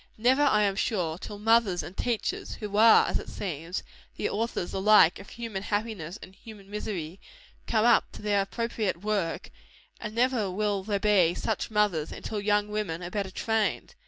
Never, 0.17 0.41
I 0.41 0.63
am 0.63 0.75
sure, 0.75 1.19
till 1.19 1.37
mothers 1.37 1.83
and 1.83 1.95
teachers, 1.95 2.53
who 2.55 2.75
are, 2.75 3.05
as 3.05 3.19
it 3.19 3.29
seems, 3.29 3.83
the 4.17 4.31
authors 4.31 4.73
alike 4.73 5.19
of 5.19 5.29
human 5.29 5.61
happiness 5.61 6.17
and 6.23 6.33
human 6.33 6.71
misery, 6.71 7.19
come 7.67 7.85
up 7.85 8.11
to 8.13 8.23
their 8.23 8.41
appropriate 8.41 9.01
work; 9.03 9.51
and 9.99 10.15
never 10.15 10.49
will 10.49 10.81
there 10.81 10.97
be 10.97 11.35
such 11.35 11.69
mothers, 11.69 12.11
till 12.23 12.41
young 12.41 12.69
women 12.69 13.03
are 13.03 13.11
better 13.11 13.29
trained. 13.29 13.93